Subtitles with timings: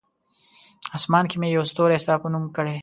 [0.95, 2.75] آسمان کې مې یو ستوری ستا په نوم کړی!